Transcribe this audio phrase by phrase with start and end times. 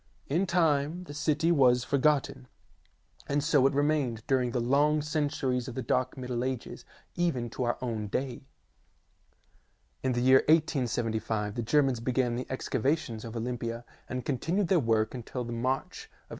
[0.25, 2.47] In time the city was forgotten,
[3.27, 6.85] and so it remained during the long centuries of the dark Middle Ages,
[7.15, 8.41] even to our own day.
[10.01, 14.79] In the year 1875 the Germans began the excava tions of Olympia and continued their
[14.79, 16.19] work until the March of 1881.